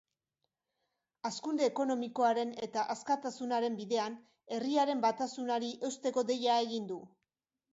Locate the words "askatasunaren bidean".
2.95-4.17